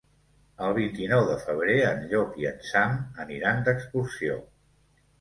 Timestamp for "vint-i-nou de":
0.77-1.35